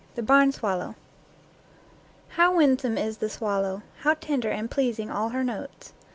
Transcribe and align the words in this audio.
THE 0.15 0.23
BARN 0.23 0.51
SWALLOW 0.51 0.95
How 2.29 2.55
winsome 2.55 2.97
is 2.97 3.17
the 3.19 3.29
swallow! 3.29 3.83
How 3.99 4.15
tender 4.15 4.49
and 4.49 4.71
pleasing 4.71 5.11
all 5.11 5.29
her 5.29 5.43
notes 5.43 5.93